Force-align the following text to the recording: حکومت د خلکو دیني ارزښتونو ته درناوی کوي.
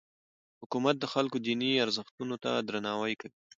حکومت 0.61 0.95
د 0.99 1.05
خلکو 1.13 1.37
دیني 1.45 1.71
ارزښتونو 1.85 2.35
ته 2.43 2.51
درناوی 2.67 3.13
کوي. 3.21 3.37